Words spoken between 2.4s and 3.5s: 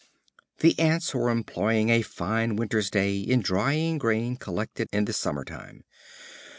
winter's day in